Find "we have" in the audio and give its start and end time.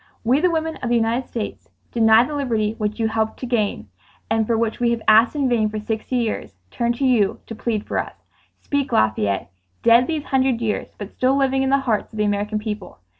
4.79-5.01